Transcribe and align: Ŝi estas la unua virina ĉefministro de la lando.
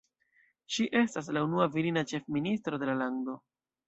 Ŝi 0.75 0.85
estas 1.01 1.29
la 1.37 1.43
unua 1.47 1.67
virina 1.75 2.03
ĉefministro 2.13 2.81
de 2.85 2.89
la 2.91 2.97
lando. 3.03 3.37